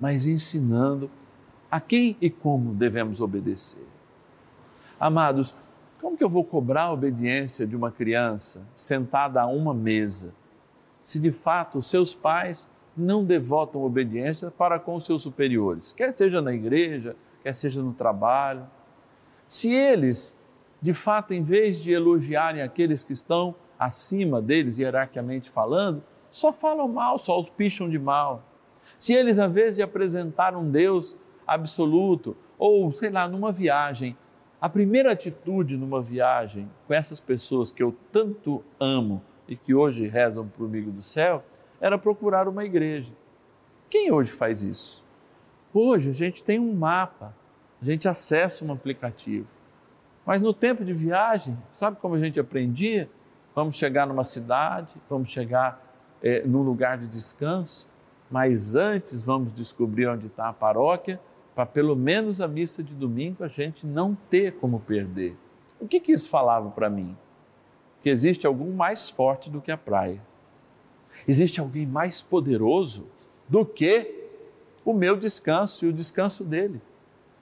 mas 0.00 0.24
ensinando 0.24 1.10
a 1.70 1.80
quem 1.80 2.16
e 2.20 2.30
como 2.30 2.74
devemos 2.74 3.20
obedecer. 3.20 3.86
Amados, 4.98 5.54
como 6.00 6.16
que 6.16 6.24
eu 6.24 6.28
vou 6.28 6.44
cobrar 6.44 6.84
a 6.84 6.92
obediência 6.92 7.66
de 7.66 7.76
uma 7.76 7.90
criança 7.90 8.66
sentada 8.74 9.42
a 9.42 9.46
uma 9.46 9.74
mesa, 9.74 10.32
se 11.02 11.18
de 11.18 11.30
fato 11.30 11.78
os 11.78 11.86
seus 11.86 12.14
pais 12.14 12.68
não 12.96 13.24
devotam 13.24 13.82
obediência 13.82 14.50
para 14.50 14.78
com 14.78 14.94
os 14.94 15.06
seus 15.06 15.22
superiores, 15.22 15.92
quer 15.92 16.14
seja 16.16 16.40
na 16.40 16.52
igreja, 16.52 17.14
quer 17.42 17.54
seja 17.54 17.82
no 17.82 17.92
trabalho? 17.92 18.66
Se 19.48 19.72
eles 19.72 20.36
de 20.80 20.92
fato, 20.92 21.34
em 21.34 21.42
vez 21.42 21.82
de 21.82 21.92
elogiarem 21.92 22.62
aqueles 22.62 23.02
que 23.02 23.12
estão 23.12 23.54
acima 23.78 24.40
deles, 24.40 24.78
hierarquicamente 24.78 25.50
falando, 25.50 26.02
só 26.30 26.52
falam 26.52 26.88
mal, 26.88 27.18
só 27.18 27.38
os 27.40 27.48
picham 27.48 27.88
de 27.88 27.98
mal. 27.98 28.44
Se 28.96 29.12
eles, 29.12 29.38
às 29.38 29.50
vezes, 29.50 29.76
de 29.76 29.82
apresentar 29.82 30.56
um 30.56 30.70
Deus 30.70 31.16
absoluto, 31.46 32.36
ou 32.56 32.92
sei 32.92 33.10
lá, 33.10 33.26
numa 33.26 33.50
viagem, 33.50 34.16
a 34.60 34.68
primeira 34.68 35.12
atitude 35.12 35.76
numa 35.76 36.00
viagem 36.00 36.68
com 36.86 36.94
essas 36.94 37.20
pessoas 37.20 37.70
que 37.70 37.82
eu 37.82 37.94
tanto 38.12 38.62
amo 38.78 39.22
e 39.46 39.56
que 39.56 39.74
hoje 39.74 40.06
rezam 40.06 40.48
comigo 40.56 40.90
do 40.90 41.02
céu, 41.02 41.44
era 41.80 41.96
procurar 41.96 42.48
uma 42.48 42.64
igreja. 42.64 43.14
Quem 43.88 44.12
hoje 44.12 44.30
faz 44.30 44.62
isso? 44.62 45.04
Hoje 45.72 46.10
a 46.10 46.12
gente 46.12 46.42
tem 46.42 46.58
um 46.58 46.74
mapa, 46.74 47.34
a 47.80 47.84
gente 47.84 48.08
acessa 48.08 48.64
um 48.64 48.72
aplicativo. 48.72 49.46
Mas 50.26 50.42
no 50.42 50.52
tempo 50.52 50.84
de 50.84 50.92
viagem, 50.92 51.56
sabe 51.72 51.96
como 52.00 52.14
a 52.14 52.18
gente 52.18 52.38
aprendia? 52.38 53.08
Vamos 53.54 53.76
chegar 53.76 54.06
numa 54.06 54.24
cidade, 54.24 54.92
vamos 55.08 55.30
chegar 55.30 55.82
é, 56.22 56.42
num 56.46 56.62
lugar 56.62 56.98
de 56.98 57.06
descanso, 57.06 57.88
mas 58.30 58.74
antes 58.74 59.22
vamos 59.22 59.52
descobrir 59.52 60.06
onde 60.06 60.26
está 60.26 60.48
a 60.48 60.52
paróquia, 60.52 61.20
para 61.54 61.64
pelo 61.64 61.96
menos 61.96 62.40
a 62.40 62.46
missa 62.46 62.82
de 62.82 62.94
domingo 62.94 63.42
a 63.42 63.48
gente 63.48 63.86
não 63.86 64.14
ter 64.28 64.54
como 64.54 64.80
perder. 64.80 65.36
O 65.80 65.88
que, 65.88 65.98
que 65.98 66.12
isso 66.12 66.28
falava 66.28 66.70
para 66.70 66.90
mim? 66.90 67.16
Que 68.02 68.10
existe 68.10 68.46
algum 68.46 68.72
mais 68.74 69.08
forte 69.08 69.48
do 69.50 69.60
que 69.60 69.72
a 69.72 69.76
praia. 69.76 70.20
Existe 71.26 71.58
alguém 71.58 71.86
mais 71.86 72.22
poderoso 72.22 73.06
do 73.48 73.64
que 73.64 74.28
o 74.84 74.92
meu 74.92 75.16
descanso 75.16 75.86
e 75.86 75.88
o 75.88 75.92
descanso 75.92 76.44
dele 76.44 76.80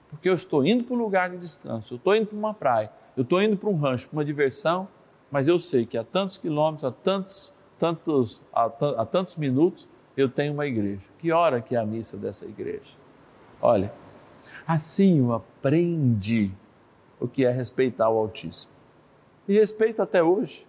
porque 0.09 0.29
eu 0.29 0.33
estou 0.33 0.65
indo 0.65 0.83
para 0.83 0.95
um 0.95 0.99
lugar 0.99 1.29
de 1.29 1.37
descanso, 1.37 1.93
eu 1.93 1.97
estou 1.97 2.15
indo 2.15 2.27
para 2.27 2.37
uma 2.37 2.53
praia, 2.53 2.91
eu 3.15 3.23
estou 3.23 3.41
indo 3.41 3.57
para 3.57 3.69
um 3.69 3.75
rancho, 3.75 4.09
para 4.09 4.17
uma 4.17 4.25
diversão, 4.25 4.87
mas 5.29 5.47
eu 5.47 5.59
sei 5.59 5.85
que 5.85 5.97
a 5.97 6.03
tantos 6.03 6.37
quilômetros, 6.37 6.85
a 6.85 6.91
tantos, 6.91 7.53
tantos, 7.77 8.43
a 8.53 9.05
tantos 9.05 9.35
minutos, 9.35 9.87
eu 10.15 10.29
tenho 10.29 10.53
uma 10.53 10.65
igreja. 10.65 11.09
Que 11.19 11.31
hora 11.31 11.61
que 11.61 11.75
é 11.75 11.79
a 11.79 11.85
missa 11.85 12.17
dessa 12.17 12.45
igreja? 12.45 12.97
Olha, 13.61 13.93
assim 14.65 15.19
eu 15.19 15.33
aprendi 15.33 16.51
o 17.19 17.27
que 17.27 17.45
é 17.45 17.51
respeitar 17.51 18.09
o 18.09 18.17
Altíssimo. 18.17 18.73
E 19.47 19.53
respeito 19.53 20.01
até 20.01 20.21
hoje, 20.21 20.67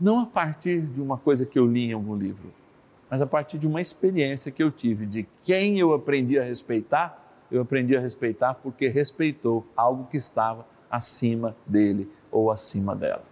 não 0.00 0.20
a 0.20 0.26
partir 0.26 0.80
de 0.80 1.00
uma 1.00 1.16
coisa 1.16 1.46
que 1.46 1.58
eu 1.58 1.66
li 1.66 1.90
em 1.90 1.92
algum 1.92 2.16
livro, 2.16 2.52
mas 3.08 3.20
a 3.20 3.26
partir 3.26 3.58
de 3.58 3.66
uma 3.66 3.80
experiência 3.80 4.50
que 4.50 4.62
eu 4.62 4.70
tive 4.70 5.06
de 5.06 5.26
quem 5.42 5.78
eu 5.78 5.92
aprendi 5.92 6.38
a 6.38 6.42
respeitar 6.42 7.21
eu 7.52 7.62
aprendi 7.62 7.96
a 7.96 8.00
respeitar 8.00 8.54
porque 8.54 8.88
respeitou 8.88 9.64
algo 9.76 10.06
que 10.10 10.16
estava 10.16 10.66
acima 10.90 11.54
dele 11.66 12.10
ou 12.30 12.50
acima 12.50 12.96
dela. 12.96 13.24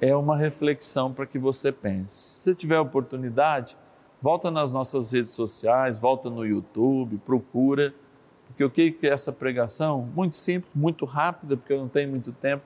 É 0.00 0.16
uma 0.16 0.36
reflexão 0.36 1.12
para 1.12 1.26
que 1.26 1.38
você 1.38 1.70
pense. 1.70 2.40
Se 2.40 2.54
tiver 2.54 2.80
oportunidade, 2.80 3.76
volta 4.20 4.50
nas 4.50 4.72
nossas 4.72 5.12
redes 5.12 5.34
sociais, 5.34 6.00
volta 6.00 6.30
no 6.30 6.44
YouTube, 6.44 7.18
procura, 7.18 7.94
porque 8.48 8.64
o 8.64 8.70
que 8.70 8.96
é 9.02 9.08
essa 9.08 9.32
pregação? 9.32 10.08
Muito 10.14 10.36
simples, 10.36 10.72
muito 10.74 11.04
rápida, 11.04 11.56
porque 11.56 11.72
eu 11.72 11.78
não 11.78 11.88
tenho 11.88 12.08
muito 12.10 12.32
tempo, 12.32 12.64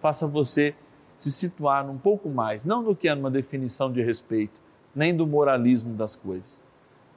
faça 0.00 0.26
você 0.26 0.74
se 1.16 1.32
situar 1.32 1.88
um 1.88 1.96
pouco 1.96 2.28
mais, 2.28 2.64
não 2.64 2.82
no 2.82 2.94
que 2.94 3.08
é 3.08 3.14
uma 3.14 3.30
definição 3.30 3.90
de 3.90 4.02
respeito, 4.02 4.60
nem 4.94 5.16
do 5.16 5.26
moralismo 5.26 5.94
das 5.94 6.14
coisas, 6.14 6.62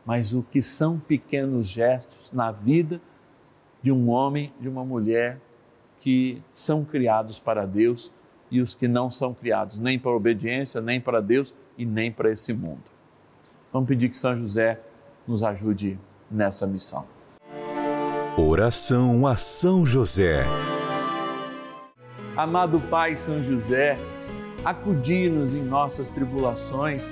mas 0.06 0.34
o 0.34 0.42
que 0.42 0.62
são 0.62 1.00
pequenos 1.00 1.68
gestos 1.68 2.32
na 2.32 2.52
vida 2.52 3.02
de 3.82 3.92
um 3.92 4.10
homem, 4.10 4.54
de 4.60 4.68
uma 4.68 4.84
mulher 4.84 5.40
que 6.00 6.42
são 6.54 6.84
criados 6.84 7.40
para 7.40 7.66
Deus 7.66 8.12
e 8.52 8.62
os 8.62 8.74
que 8.74 8.88
não 8.88 9.12
são 9.12 9.34
criados 9.34 9.78
nem 9.80 10.00
para 10.00 10.12
obediência, 10.12 10.82
nem 10.82 11.00
para 11.00 11.22
Deus 11.22 11.54
e 11.78 11.86
nem 11.86 12.12
para 12.12 12.32
esse 12.32 12.54
mundo. 12.54 12.84
Vamos 13.72 13.88
pedir 13.88 14.10
que 14.10 14.18
São 14.18 14.36
José 14.36 14.80
nos 15.28 15.44
ajude 15.44 16.00
nessa 16.30 16.66
missão. 16.66 17.06
Oração 18.38 19.28
a 19.28 19.36
São 19.36 19.86
José. 19.86 20.44
Amado 22.36 22.80
Pai 22.80 23.16
São 23.16 23.44
José, 23.44 23.98
acudi-nos 24.64 25.54
em 25.54 25.62
nossas 25.62 26.10
tribulações 26.10 27.12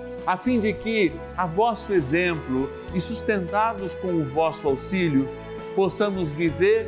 a 0.25 0.37
fim 0.37 0.59
de 0.59 0.73
que, 0.73 1.11
a 1.35 1.45
vosso 1.45 1.93
exemplo 1.93 2.69
e 2.93 3.01
sustentados 3.01 3.93
com 3.95 4.09
o 4.09 4.25
vosso 4.25 4.67
auxílio, 4.67 5.27
possamos 5.75 6.31
viver 6.31 6.87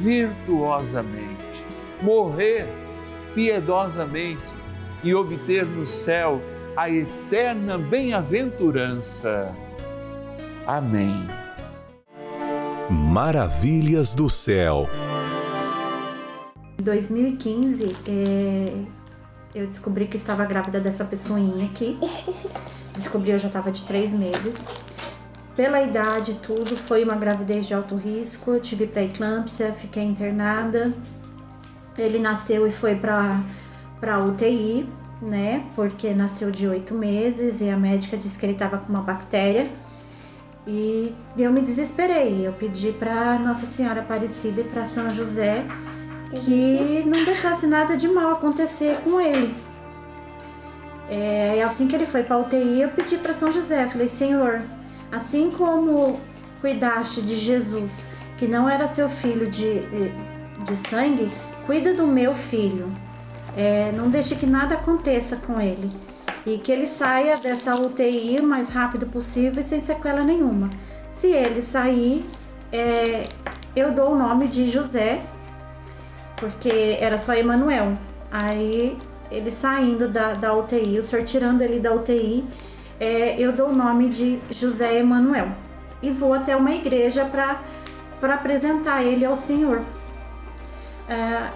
virtuosamente, 0.00 1.64
morrer 2.00 2.66
piedosamente 3.34 4.52
e 5.02 5.14
obter 5.14 5.66
no 5.66 5.84
céu 5.84 6.40
a 6.76 6.88
eterna 6.88 7.76
bem-aventurança. 7.76 9.54
Amém. 10.66 11.26
Maravilhas 12.90 14.14
do 14.14 14.30
céu. 14.30 14.88
Em 16.78 16.82
2015, 16.82 17.96
é, 18.08 19.01
eu 19.54 19.66
descobri 19.66 20.06
que 20.06 20.16
estava 20.16 20.44
grávida 20.44 20.80
dessa 20.80 21.04
pessoinha 21.04 21.66
aqui. 21.66 21.98
Descobri 22.92 23.30
eu 23.30 23.38
já 23.38 23.48
estava 23.48 23.70
de 23.70 23.84
três 23.84 24.12
meses. 24.12 24.68
Pela 25.54 25.82
idade 25.82 26.34
tudo, 26.42 26.76
foi 26.76 27.04
uma 27.04 27.14
gravidez 27.14 27.66
de 27.66 27.74
alto 27.74 27.96
risco. 27.96 28.52
Eu 28.52 28.60
tive 28.60 28.86
pré-eclâmpsia, 28.86 29.72
fiquei 29.72 30.02
internada. 30.02 30.92
Ele 31.96 32.18
nasceu 32.18 32.66
e 32.66 32.70
foi 32.70 32.94
para 32.94 33.42
para 34.00 34.18
UTI, 34.18 34.88
né? 35.20 35.64
Porque 35.76 36.12
nasceu 36.12 36.50
de 36.50 36.66
oito 36.66 36.92
meses 36.92 37.60
e 37.60 37.70
a 37.70 37.76
médica 37.76 38.16
disse 38.16 38.36
que 38.36 38.44
ele 38.44 38.54
estava 38.54 38.78
com 38.78 38.88
uma 38.88 39.02
bactéria. 39.02 39.70
E 40.66 41.14
eu 41.36 41.52
me 41.52 41.60
desesperei. 41.60 42.46
Eu 42.46 42.52
pedi 42.52 42.90
para 42.92 43.38
Nossa 43.38 43.66
Senhora 43.66 44.00
Aparecida 44.00 44.62
e 44.62 44.64
para 44.64 44.84
São 44.84 45.10
José 45.10 45.64
que 46.40 47.02
não 47.06 47.24
deixasse 47.24 47.66
nada 47.66 47.96
de 47.96 48.08
mal 48.08 48.32
acontecer 48.32 48.98
com 49.04 49.20
ele. 49.20 49.54
É, 51.08 51.56
e 51.58 51.62
assim 51.62 51.86
que 51.86 51.94
ele 51.94 52.06
foi 52.06 52.22
para 52.22 52.38
UTI, 52.38 52.82
eu 52.82 52.88
pedi 52.90 53.18
para 53.18 53.34
São 53.34 53.50
José, 53.50 53.86
falei: 53.86 54.08
Senhor, 54.08 54.62
assim 55.10 55.50
como 55.50 56.18
cuidaste 56.60 57.20
de 57.20 57.36
Jesus, 57.36 58.06
que 58.38 58.46
não 58.46 58.68
era 58.68 58.86
seu 58.86 59.08
filho 59.08 59.46
de, 59.46 59.82
de 60.64 60.76
sangue, 60.76 61.30
cuida 61.66 61.92
do 61.92 62.06
meu 62.06 62.34
filho. 62.34 62.88
É, 63.54 63.92
não 63.92 64.08
deixe 64.08 64.34
que 64.34 64.46
nada 64.46 64.76
aconteça 64.76 65.36
com 65.36 65.60
ele 65.60 65.90
e 66.46 66.58
que 66.58 66.72
ele 66.72 66.86
saia 66.86 67.36
dessa 67.36 67.74
UTI 67.74 68.38
o 68.40 68.42
mais 68.42 68.68
rápido 68.68 69.06
possível 69.06 69.60
e 69.60 69.64
sem 69.64 69.80
sequela 69.80 70.22
nenhuma. 70.22 70.68
Se 71.10 71.28
ele 71.28 71.62
sair, 71.62 72.24
é, 72.72 73.22
eu 73.76 73.92
dou 73.92 74.12
o 74.12 74.18
nome 74.18 74.48
de 74.48 74.66
José, 74.66 75.20
porque 76.42 76.98
era 77.00 77.16
só 77.16 77.34
Emanuel. 77.34 77.96
Aí 78.32 78.98
ele 79.30 79.52
saindo 79.52 80.08
da, 80.08 80.34
da 80.34 80.52
UTI, 80.52 80.98
o 80.98 81.02
senhor 81.02 81.24
tirando 81.24 81.62
ele 81.62 81.78
da 81.78 81.94
UTI, 81.94 82.44
é, 82.98 83.36
eu 83.38 83.52
dou 83.52 83.68
o 83.68 83.76
nome 83.76 84.08
de 84.08 84.40
José 84.50 84.98
Emanuel 84.98 85.48
e 86.02 86.10
vou 86.10 86.34
até 86.34 86.56
uma 86.56 86.72
igreja 86.72 87.24
para 87.24 88.34
apresentar 88.34 89.04
ele 89.04 89.24
ao 89.24 89.36
Senhor. 89.36 89.82
É, 91.08 91.50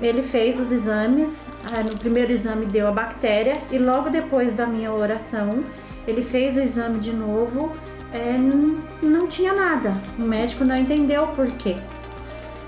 ele 0.00 0.22
fez 0.22 0.58
os 0.58 0.72
exames, 0.72 1.48
é, 1.72 1.82
no 1.84 1.96
primeiro 1.96 2.32
exame 2.32 2.66
deu 2.66 2.88
a 2.88 2.90
bactéria 2.90 3.56
e 3.70 3.78
logo 3.78 4.10
depois 4.10 4.54
da 4.54 4.66
minha 4.66 4.92
oração 4.92 5.64
ele 6.06 6.22
fez 6.22 6.56
o 6.56 6.60
exame 6.60 6.98
de 6.98 7.12
novo, 7.12 7.72
é, 8.12 8.36
não, 8.36 8.82
não 9.00 9.28
tinha 9.28 9.52
nada. 9.52 9.94
O 10.18 10.22
médico 10.22 10.64
não 10.64 10.76
entendeu 10.76 11.28
por 11.28 11.46
quê. 11.46 11.76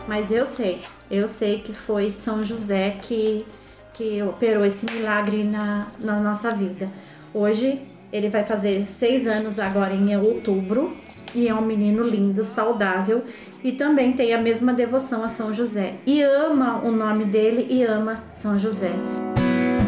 Mas 0.06 0.30
eu 0.30 0.44
sei, 0.44 0.80
eu 1.10 1.28
sei 1.28 1.60
que 1.60 1.72
foi 1.72 2.10
São 2.10 2.42
José 2.42 2.96
que, 3.00 3.44
que 3.92 4.22
operou 4.22 4.64
esse 4.64 4.86
milagre 4.86 5.44
na, 5.44 5.88
na 6.00 6.20
nossa 6.20 6.50
vida. 6.50 6.90
Hoje 7.32 7.80
ele 8.12 8.28
vai 8.28 8.44
fazer 8.44 8.86
seis 8.86 9.26
anos 9.26 9.58
agora 9.58 9.94
em 9.94 10.16
outubro 10.16 10.96
e 11.34 11.48
é 11.48 11.54
um 11.54 11.62
menino 11.62 12.04
lindo, 12.04 12.44
saudável 12.44 13.22
e 13.64 13.72
também 13.72 14.12
tem 14.12 14.34
a 14.34 14.38
mesma 14.38 14.72
devoção 14.74 15.24
a 15.24 15.28
São 15.28 15.52
José. 15.52 15.94
E 16.06 16.22
ama 16.22 16.80
o 16.84 16.92
nome 16.92 17.24
dele 17.24 17.66
e 17.68 17.82
ama 17.82 18.22
São 18.30 18.58
José. 18.58 18.92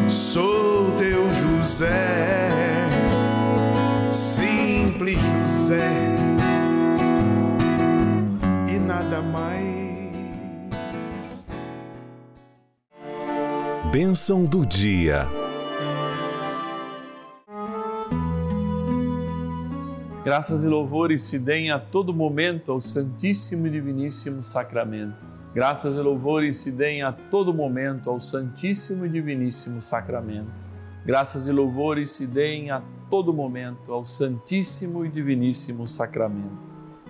Sou 0.09 0.91
teu 0.97 1.31
José, 1.33 2.49
simples 4.11 5.19
José, 5.19 5.91
e 8.69 8.79
nada 8.79 9.21
mais. 9.21 9.66
Bênção 13.99 14.45
do 14.45 14.63
dia. 14.63 15.25
Graças 20.23 20.63
e 20.63 20.67
louvores 20.67 21.23
se 21.23 21.39
deem 21.39 21.71
a 21.71 21.79
todo 21.79 22.13
momento 22.13 22.71
ao 22.71 22.79
Santíssimo 22.79 23.65
e 23.65 23.71
Diviníssimo 23.71 24.43
Sacramento. 24.43 25.25
Graças 25.51 25.95
e 25.95 25.97
louvores 25.97 26.57
se 26.57 26.69
deem 26.69 27.01
a 27.01 27.11
todo 27.11 27.51
momento 27.51 28.11
ao 28.11 28.19
Santíssimo 28.19 29.03
e 29.03 29.09
Diviníssimo 29.09 29.81
Sacramento. 29.81 30.63
Graças 31.03 31.47
e 31.47 31.51
louvores 31.51 32.11
se 32.11 32.27
deem 32.27 32.69
a 32.69 32.83
todo 33.09 33.33
momento 33.33 33.91
ao 33.91 34.05
Santíssimo 34.05 35.07
e 35.07 35.09
Diviníssimo 35.09 35.87
Sacramento. 35.87 36.55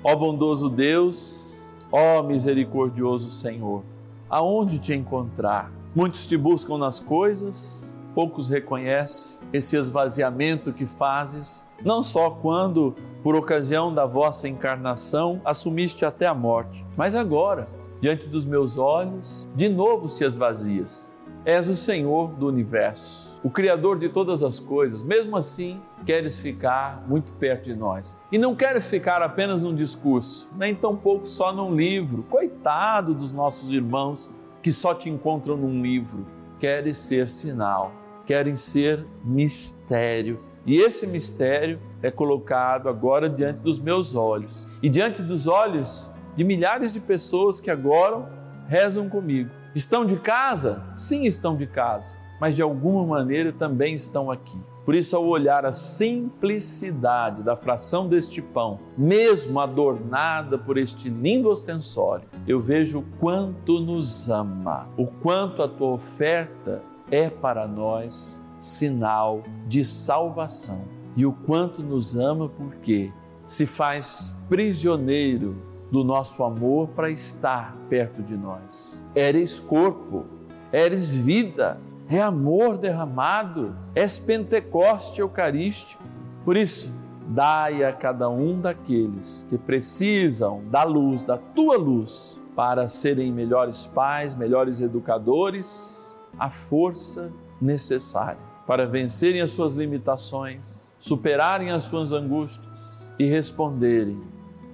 Ó 0.01 0.15
bondoso 0.15 0.69
Deus, 0.69 1.69
ó 1.91 2.23
misericordioso 2.23 3.29
Senhor, 3.29 3.83
aonde 4.29 4.79
te 4.79 4.93
encontrar? 4.93 5.76
Muitos 5.95 6.27
te 6.27 6.37
buscam 6.37 6.77
nas 6.77 6.99
coisas, 6.99 7.97
poucos 8.13 8.49
reconhecem 8.49 9.39
esse 9.53 9.75
esvaziamento 9.75 10.73
que 10.73 10.85
fazes, 10.85 11.65
não 11.83 12.03
só 12.03 12.29
quando, 12.29 12.95
por 13.23 13.35
ocasião 13.35 13.93
da 13.93 14.05
vossa 14.05 14.47
encarnação, 14.47 15.41
assumiste 15.45 16.05
até 16.05 16.25
a 16.25 16.33
morte, 16.33 16.85
mas 16.95 17.15
agora, 17.15 17.67
diante 18.01 18.27
dos 18.27 18.45
meus 18.45 18.77
olhos, 18.77 19.47
de 19.55 19.69
novo 19.69 20.07
te 20.07 20.23
esvazias. 20.23 21.11
És 21.45 21.69
o 21.69 21.75
Senhor 21.77 22.33
do 22.33 22.47
universo, 22.47 23.39
o 23.41 23.49
Criador 23.49 23.97
de 23.97 24.09
todas 24.09 24.43
as 24.43 24.59
coisas. 24.59 25.01
Mesmo 25.01 25.37
assim, 25.37 25.79
queres 26.05 26.41
ficar 26.41 27.05
muito 27.07 27.31
perto 27.33 27.65
de 27.65 27.75
nós. 27.75 28.19
E 28.29 28.37
não 28.37 28.53
queres 28.53 28.89
ficar 28.89 29.21
apenas 29.21 29.61
num 29.61 29.73
discurso, 29.73 30.49
nem 30.57 30.75
tampouco 30.75 31.25
só 31.25 31.53
num 31.53 31.73
livro. 31.73 32.23
Coitado 32.23 33.13
dos 33.13 33.31
nossos 33.31 33.71
irmãos 33.71 34.29
que 34.61 34.71
só 34.71 34.93
te 34.93 35.09
encontram 35.09 35.55
num 35.55 35.81
livro, 35.81 36.25
querem 36.59 36.93
ser 36.93 37.29
sinal, 37.29 37.91
querem 38.25 38.55
ser 38.55 39.05
mistério. 39.23 40.39
E 40.65 40.77
esse 40.77 41.07
mistério 41.07 41.79
é 42.01 42.11
colocado 42.11 42.89
agora 42.89 43.29
diante 43.29 43.59
dos 43.59 43.79
meus 43.79 44.15
olhos 44.15 44.67
e 44.81 44.89
diante 44.89 45.23
dos 45.23 45.47
olhos 45.47 46.09
de 46.35 46.43
milhares 46.43 46.91
de 46.91 46.99
pessoas 46.99 47.59
que 47.59 47.71
agora 47.71 48.29
rezam 48.67 49.07
comigo. 49.09 49.49
Estão 49.73 50.05
de 50.05 50.17
casa? 50.17 50.83
Sim, 50.95 51.25
estão 51.25 51.55
de 51.55 51.65
casa, 51.65 52.17
mas 52.39 52.55
de 52.55 52.61
alguma 52.61 53.05
maneira 53.05 53.51
também 53.51 53.93
estão 53.93 54.29
aqui. 54.29 54.59
Por 54.87 54.95
isso, 54.95 55.17
ao 55.17 55.25
olhar 55.25 55.65
a 55.65 55.73
simplicidade 55.73 57.43
da 57.43 57.57
fração 57.57 58.07
deste 58.07 58.41
pão, 58.41 58.79
mesmo 58.97 59.59
adornada 59.59 60.57
por 60.57 60.77
este 60.77 61.09
lindo 61.09 61.49
ostensório, 61.49 62.29
eu 62.47 62.61
vejo 62.61 62.99
o 62.99 63.05
quanto 63.19 63.81
nos 63.81 64.29
ama, 64.29 64.87
o 64.95 65.05
quanto 65.05 65.61
a 65.61 65.67
tua 65.67 65.89
oferta 65.89 66.81
é 67.11 67.29
para 67.29 67.67
nós 67.67 68.41
sinal 68.57 69.43
de 69.67 69.83
salvação 69.83 70.85
e 71.17 71.25
o 71.25 71.33
quanto 71.33 71.83
nos 71.83 72.17
ama 72.17 72.47
porque 72.47 73.11
se 73.45 73.65
faz 73.65 74.33
prisioneiro 74.47 75.61
do 75.91 76.01
nosso 76.01 76.45
amor 76.45 76.87
para 76.95 77.09
estar 77.09 77.75
perto 77.89 78.23
de 78.23 78.37
nós. 78.37 79.05
Eres 79.13 79.59
corpo, 79.59 80.25
eres 80.71 81.11
vida, 81.11 81.77
é 82.09 82.21
amor 82.21 82.77
derramado, 82.77 83.75
és 83.93 84.17
Pentecoste 84.17 85.19
Eucarístico. 85.19 86.03
Por 86.45 86.55
isso, 86.55 86.89
dai 87.27 87.83
a 87.83 87.91
cada 87.91 88.29
um 88.29 88.61
daqueles 88.61 89.45
que 89.49 89.57
precisam 89.57 90.63
da 90.69 90.83
luz, 90.83 91.23
da 91.23 91.37
tua 91.37 91.77
luz, 91.77 92.39
para 92.55 92.87
serem 92.87 93.31
melhores 93.31 93.85
pais, 93.85 94.33
melhores 94.33 94.79
educadores, 94.79 96.17
a 96.39 96.49
força 96.49 97.31
necessária 97.61 98.47
para 98.65 98.85
vencerem 98.85 99.41
as 99.41 99.51
suas 99.51 99.73
limitações, 99.73 100.95
superarem 100.99 101.71
as 101.71 101.83
suas 101.83 102.11
angústias 102.11 103.13
e 103.19 103.25
responderem 103.25 104.21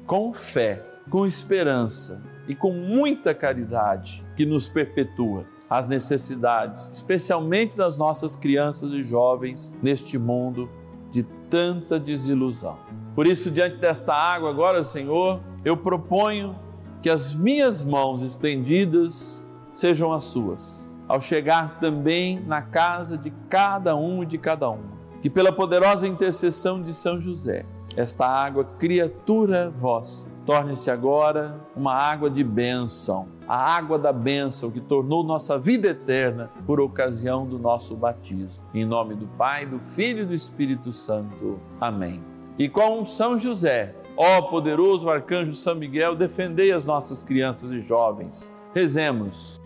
com 0.05 0.33
fé, 0.33 0.83
com 1.09 1.25
esperança 1.25 2.21
e 2.47 2.55
com 2.55 2.71
muita 2.71 3.33
caridade 3.33 4.25
que 4.35 4.45
nos 4.45 4.67
perpetua 4.67 5.45
as 5.73 5.87
necessidades, 5.87 6.91
especialmente 6.91 7.75
das 7.75 7.97
nossas 7.97 8.35
crianças 8.35 8.91
e 8.91 9.03
jovens 9.03 9.73
neste 9.81 10.19
mundo 10.19 10.69
de 11.09 11.23
tanta 11.49 11.99
desilusão. 11.99 12.77
Por 13.15 13.25
isso, 13.25 13.49
diante 13.49 13.79
desta 13.79 14.13
água, 14.13 14.51
agora, 14.51 14.83
Senhor, 14.83 15.41
eu 15.65 15.75
proponho 15.75 16.55
que 17.01 17.09
as 17.09 17.33
minhas 17.33 17.81
mãos 17.81 18.21
estendidas 18.21 19.47
sejam 19.73 20.13
as 20.13 20.25
suas, 20.25 20.95
ao 21.07 21.19
chegar 21.19 21.79
também 21.79 22.39
na 22.39 22.61
casa 22.61 23.17
de 23.17 23.31
cada 23.49 23.95
um 23.95 24.21
e 24.21 24.27
de 24.27 24.37
cada 24.37 24.69
uma. 24.69 24.93
Que 25.23 25.29
pela 25.29 25.51
poderosa 25.51 26.07
intercessão 26.07 26.83
de 26.83 26.93
São 26.93 27.19
José, 27.19 27.65
esta 27.97 28.27
água, 28.27 28.63
criatura 28.77 29.71
vossa, 29.71 30.27
torne-se 30.45 30.91
agora 30.91 31.59
uma 31.75 31.95
água 31.95 32.29
de 32.29 32.43
bênção, 32.43 33.27
a 33.47 33.75
água 33.75 33.99
da 33.99 34.13
bênção 34.13 34.71
que 34.71 34.79
tornou 34.79 35.23
nossa 35.23 35.57
vida 35.57 35.89
eterna 35.89 36.49
por 36.65 36.79
ocasião 36.79 37.47
do 37.47 37.59
nosso 37.59 37.95
batismo. 37.95 38.63
Em 38.73 38.85
nome 38.85 39.15
do 39.15 39.27
Pai, 39.27 39.65
do 39.65 39.79
Filho 39.79 40.23
e 40.23 40.25
do 40.25 40.33
Espírito 40.33 40.91
Santo. 40.91 41.59
Amém. 41.79 42.23
E 42.57 42.69
com 42.69 43.03
São 43.03 43.37
José, 43.37 43.95
ó 44.15 44.41
poderoso 44.43 45.09
arcanjo 45.09 45.53
São 45.53 45.75
Miguel, 45.75 46.15
defendei 46.15 46.71
as 46.71 46.85
nossas 46.85 47.23
crianças 47.23 47.71
e 47.71 47.81
jovens. 47.81 48.51
Rezemos. 48.73 49.57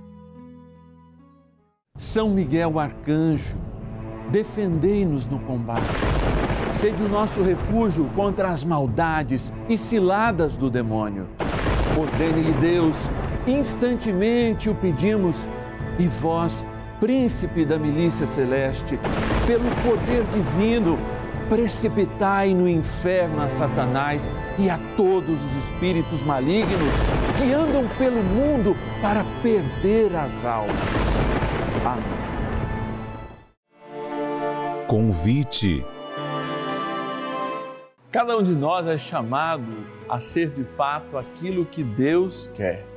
São 1.97 2.29
Miguel 2.29 2.77
arcanjo, 2.79 3.57
defendei-nos 4.31 5.25
no 5.25 5.39
combate. 5.39 6.01
Sede 6.71 7.01
o 7.01 7.09
nosso 7.09 7.41
refúgio 7.41 8.05
contra 8.15 8.49
as 8.49 8.63
maldades 8.63 9.51
e 9.67 9.77
ciladas 9.77 10.55
do 10.55 10.69
demônio. 10.69 11.27
Ordene-lhe 11.97 12.53
Deus, 12.53 13.09
instantemente 13.47 14.69
o 14.69 14.75
pedimos, 14.75 15.47
e 15.97 16.07
vós, 16.07 16.65
príncipe 16.99 17.65
da 17.65 17.79
milícia 17.79 18.25
celeste, 18.25 18.99
pelo 19.45 19.69
poder 19.83 20.23
divino, 20.25 20.99
precipitai 21.49 22.53
no 22.53 22.67
inferno 22.67 23.41
a 23.41 23.49
Satanás 23.49 24.29
e 24.60 24.69
a 24.69 24.77
todos 24.97 25.43
os 25.43 25.55
espíritos 25.55 26.21
malignos 26.23 26.93
que 27.38 27.53
andam 27.53 27.88
pelo 27.97 28.21
mundo 28.21 28.75
para 29.01 29.23
perder 29.41 30.15
as 30.15 30.43
almas. 30.43 31.25
Amém. 31.86 32.27
Convite. 34.88 35.86
Cada 38.12 38.38
um 38.38 38.43
de 38.43 38.53
nós 38.53 38.88
é 38.88 38.97
chamado 38.97 39.86
a 40.10 40.19
ser 40.19 40.49
de 40.49 40.63
fato 40.63 41.17
aquilo 41.17 41.65
que 41.65 41.83
Deus 41.83 42.47
quer. 42.55 42.96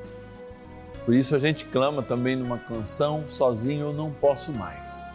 Por 1.11 1.17
isso 1.17 1.35
a 1.35 1.41
gente 1.41 1.65
clama 1.65 2.05
também 2.05 2.37
numa 2.37 2.57
canção, 2.57 3.25
sozinho 3.27 3.87
eu 3.87 3.93
não 3.93 4.13
posso 4.13 4.53
mais. 4.53 5.11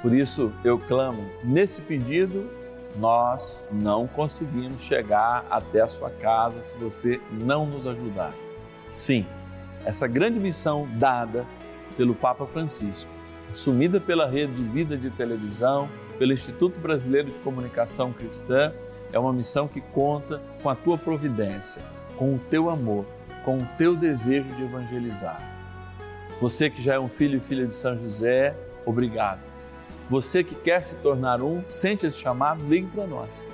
Por 0.00 0.10
isso 0.14 0.50
eu 0.64 0.78
clamo, 0.78 1.22
nesse 1.44 1.82
pedido, 1.82 2.48
nós 2.96 3.66
não 3.70 4.06
conseguimos 4.06 4.80
chegar 4.80 5.44
até 5.50 5.82
a 5.82 5.86
sua 5.86 6.08
casa 6.08 6.62
se 6.62 6.74
você 6.78 7.20
não 7.30 7.66
nos 7.66 7.86
ajudar. 7.86 8.32
Sim, 8.90 9.26
essa 9.84 10.06
grande 10.06 10.40
missão 10.40 10.88
dada 10.94 11.44
pelo 11.94 12.14
Papa 12.14 12.46
Francisco, 12.46 13.10
assumida 13.50 14.00
pela 14.00 14.26
Rede 14.26 14.54
de 14.54 14.62
Vida 14.62 14.96
de 14.96 15.10
Televisão, 15.10 15.90
pelo 16.18 16.32
Instituto 16.32 16.80
Brasileiro 16.80 17.30
de 17.30 17.38
Comunicação 17.40 18.14
Cristã, 18.14 18.72
é 19.12 19.18
uma 19.18 19.34
missão 19.34 19.68
que 19.68 19.82
conta 19.82 20.40
com 20.62 20.70
a 20.70 20.74
tua 20.74 20.96
providência, 20.96 21.82
com 22.16 22.36
o 22.36 22.38
teu 22.48 22.70
amor, 22.70 23.04
com 23.46 23.58
o 23.58 23.66
teu 23.78 23.94
desejo 23.94 24.52
de 24.56 24.64
evangelizar. 24.64 25.40
Você 26.40 26.68
que 26.68 26.82
já 26.82 26.94
é 26.94 26.98
um 26.98 27.08
filho 27.08 27.36
e 27.36 27.40
filha 27.40 27.64
de 27.64 27.76
São 27.76 27.96
José, 27.96 28.54
obrigado. 28.84 29.40
Você 30.10 30.42
que 30.42 30.56
quer 30.56 30.82
se 30.82 30.96
tornar 30.96 31.40
um, 31.40 31.62
sente 31.68 32.04
esse 32.04 32.18
chamado, 32.18 32.66
ligue 32.68 32.88
para 32.88 33.06
nós. 33.06 33.48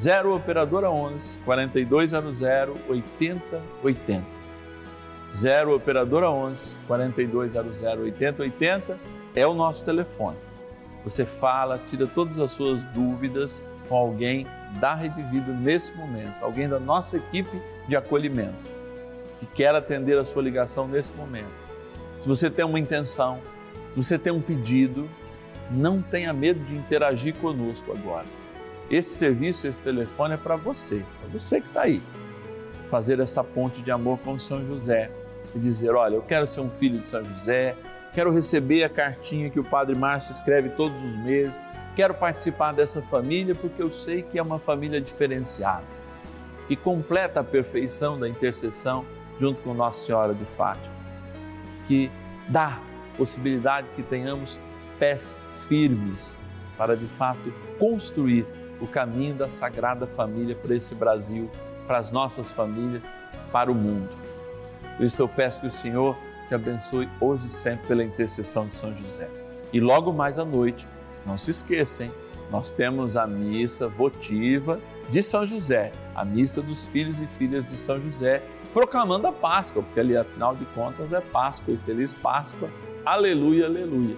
0 0.00 0.34
Operadora 0.34 0.88
11 0.90 1.38
4200 1.44 2.40
8080. 2.88 4.24
0 5.34 5.74
Operadora 5.74 6.30
11 6.30 6.74
4200 6.86 7.82
8080 7.82 8.98
é 9.34 9.46
o 9.46 9.54
nosso 9.54 9.84
telefone. 9.84 10.38
Você 11.02 11.26
fala, 11.26 11.80
tira 11.84 12.06
todas 12.06 12.38
as 12.38 12.52
suas 12.52 12.84
dúvidas 12.84 13.64
com 13.88 13.96
alguém 13.96 14.46
da 14.80 14.94
Rede 14.94 15.20
Vida 15.22 15.52
nesse 15.52 15.92
momento, 15.94 16.42
alguém 16.42 16.68
da 16.68 16.78
nossa 16.78 17.16
equipe 17.16 17.60
de 17.88 17.96
acolhimento, 17.96 18.71
que 19.42 19.46
quer 19.54 19.74
atender 19.74 20.16
a 20.16 20.24
sua 20.24 20.42
ligação 20.42 20.86
nesse 20.86 21.12
momento. 21.12 21.50
Se 22.20 22.28
você 22.28 22.48
tem 22.48 22.64
uma 22.64 22.78
intenção, 22.78 23.40
se 23.90 23.96
você 23.96 24.16
tem 24.18 24.32
um 24.32 24.40
pedido, 24.40 25.10
não 25.68 26.00
tenha 26.00 26.32
medo 26.32 26.60
de 26.60 26.76
interagir 26.76 27.34
conosco 27.34 27.90
agora. 27.90 28.26
Esse 28.88 29.10
serviço, 29.10 29.66
esse 29.66 29.80
telefone 29.80 30.34
é 30.34 30.36
para 30.36 30.54
você, 30.54 31.04
é 31.24 31.28
você 31.32 31.60
que 31.60 31.66
está 31.66 31.82
aí. 31.82 32.00
Fazer 32.88 33.18
essa 33.18 33.42
ponte 33.42 33.82
de 33.82 33.90
amor 33.90 34.18
com 34.20 34.38
São 34.38 34.64
José 34.64 35.10
e 35.54 35.58
dizer: 35.58 35.94
Olha, 35.94 36.14
eu 36.14 36.22
quero 36.22 36.46
ser 36.46 36.60
um 36.60 36.70
filho 36.70 37.00
de 37.00 37.08
São 37.08 37.24
José, 37.24 37.74
quero 38.14 38.32
receber 38.32 38.84
a 38.84 38.88
cartinha 38.88 39.50
que 39.50 39.58
o 39.58 39.64
Padre 39.64 39.96
Márcio 39.96 40.30
escreve 40.30 40.68
todos 40.70 41.02
os 41.02 41.16
meses 41.16 41.60
Quero 41.94 42.14
participar 42.14 42.72
dessa 42.72 43.02
família 43.02 43.54
porque 43.54 43.82
eu 43.82 43.90
sei 43.90 44.22
que 44.22 44.38
é 44.38 44.42
uma 44.42 44.58
família 44.58 45.00
diferenciada, 45.00 45.84
que 46.66 46.74
completa 46.74 47.40
a 47.40 47.44
perfeição 47.44 48.18
da 48.18 48.26
intercessão 48.26 49.04
junto 49.42 49.60
com 49.62 49.74
Nossa 49.74 50.06
Senhora 50.06 50.32
de 50.32 50.44
Fátima, 50.44 50.94
que 51.88 52.08
dá 52.48 52.78
possibilidade 53.16 53.90
que 53.90 54.00
tenhamos 54.00 54.60
pés 55.00 55.36
firmes 55.66 56.38
para 56.78 56.96
de 56.96 57.08
fato 57.08 57.52
construir 57.76 58.46
o 58.80 58.86
caminho 58.86 59.34
da 59.34 59.48
Sagrada 59.48 60.06
Família 60.06 60.54
para 60.54 60.76
esse 60.76 60.94
Brasil, 60.94 61.50
para 61.88 61.98
as 61.98 62.12
nossas 62.12 62.52
famílias, 62.52 63.10
para 63.50 63.70
o 63.70 63.74
mundo. 63.74 64.08
Por 64.96 65.04
isso 65.04 65.20
eu 65.20 65.28
peço 65.28 65.60
que 65.60 65.66
o 65.66 65.70
Senhor 65.70 66.16
te 66.46 66.54
abençoe 66.54 67.08
hoje 67.20 67.48
e 67.48 67.50
sempre 67.50 67.88
pela 67.88 68.04
intercessão 68.04 68.68
de 68.68 68.76
São 68.76 68.96
José. 68.96 69.28
E 69.72 69.80
logo 69.80 70.12
mais 70.12 70.38
à 70.38 70.44
noite, 70.44 70.86
não 71.26 71.36
se 71.36 71.50
esqueçam, 71.50 72.08
nós 72.48 72.70
temos 72.70 73.16
a 73.16 73.26
missa 73.26 73.88
votiva 73.88 74.78
de 75.10 75.20
São 75.20 75.44
José, 75.44 75.90
a 76.14 76.24
missa 76.24 76.62
dos 76.62 76.86
filhos 76.86 77.20
e 77.20 77.26
filhas 77.26 77.66
de 77.66 77.72
São 77.72 78.00
José, 78.00 78.40
proclamando 78.72 79.26
a 79.26 79.32
Páscoa, 79.32 79.82
porque 79.82 80.00
ali, 80.00 80.16
afinal 80.16 80.54
de 80.54 80.64
contas, 80.66 81.12
é 81.12 81.20
Páscoa 81.20 81.74
e 81.74 81.76
feliz 81.78 82.12
Páscoa. 82.12 82.70
Aleluia, 83.04 83.66
aleluia. 83.66 84.16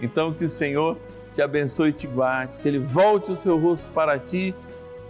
Então, 0.00 0.32
que 0.32 0.44
o 0.44 0.48
Senhor 0.48 0.96
te 1.34 1.42
abençoe 1.42 1.90
e 1.90 1.92
te 1.92 2.06
guarde, 2.06 2.58
que 2.58 2.68
Ele 2.68 2.78
volte 2.78 3.32
o 3.32 3.36
seu 3.36 3.58
rosto 3.58 3.90
para 3.90 4.18
ti 4.18 4.54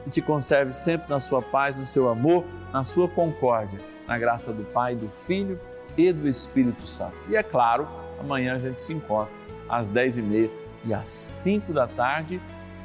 e 0.06 0.10
te 0.10 0.22
conserve 0.22 0.72
sempre 0.72 1.08
na 1.10 1.20
sua 1.20 1.42
paz, 1.42 1.76
no 1.76 1.84
seu 1.84 2.08
amor, 2.08 2.44
na 2.72 2.84
sua 2.84 3.08
concórdia, 3.08 3.80
na 4.06 4.18
graça 4.18 4.52
do 4.52 4.64
Pai, 4.64 4.94
do 4.94 5.08
Filho 5.08 5.60
e 5.96 6.12
do 6.12 6.28
Espírito 6.28 6.86
Santo. 6.86 7.16
E 7.28 7.36
é 7.36 7.42
claro, 7.42 7.86
amanhã 8.18 8.54
a 8.54 8.58
gente 8.58 8.80
se 8.80 8.92
encontra 8.92 9.32
às 9.68 9.90
10h30 9.90 10.50
e 10.84 10.94
às 10.94 11.08
5 11.08 11.72
da 11.72 11.86
tarde, 11.86 12.40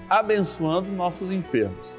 abençoando 0.09 0.89
nossos 0.91 1.31
enfermos. 1.31 1.97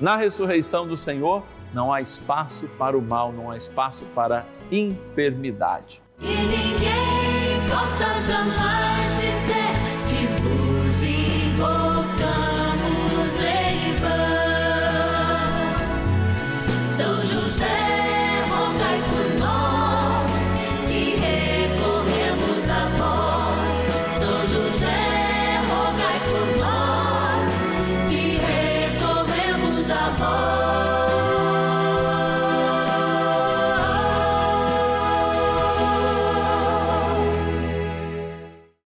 Na 0.00 0.16
ressurreição 0.16 0.86
do 0.86 0.96
Senhor, 0.96 1.42
não 1.72 1.92
há 1.92 2.00
espaço 2.00 2.68
para 2.78 2.96
o 2.96 3.02
mal, 3.02 3.32
não 3.32 3.50
há 3.50 3.56
espaço 3.56 4.04
para 4.14 4.44
enfermidade. 4.70 6.02
E 6.20 6.26
ninguém 6.26 7.70
possa 7.70 8.20
jamais 8.20 8.89